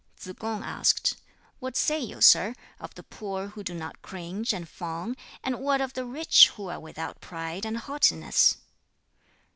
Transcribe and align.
Tsz 0.17 0.33
kung 0.39 0.63
asked, 0.63 1.17
"What 1.59 1.77
say 1.77 1.99
you, 1.99 2.21
sir, 2.21 2.55
of 2.79 2.95
the 2.95 3.03
poor 3.03 3.49
who 3.49 3.63
do 3.63 3.75
not 3.75 4.01
cringe 4.01 4.51
and 4.51 4.67
fawn; 4.67 5.15
and 5.43 5.59
what 5.59 5.79
of 5.79 5.93
the 5.93 6.05
rich 6.05 6.49
who 6.55 6.69
are 6.69 6.79
without 6.79 7.21
pride 7.21 7.67
and 7.67 7.77
haughtiness?" 7.77 8.57